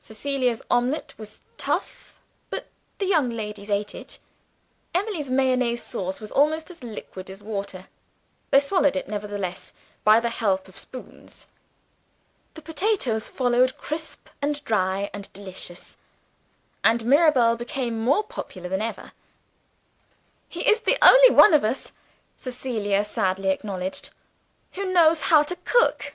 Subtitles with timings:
[0.00, 4.18] Cecilia's omelet was tough but the young ladies ate it.
[4.94, 7.86] Emily's mayonnaise sauce was almost as liquid as water
[8.50, 11.48] they swallowed it nevertheless by the help of spoons.
[12.54, 15.98] The potatoes followed, crisp and dry and delicious
[16.82, 19.12] and Mirabel became more popular than ever.
[20.48, 21.92] "He is the only one of us,"
[22.38, 24.08] Cecilia sadly acknowledged,
[24.72, 26.14] "who knows how to cook."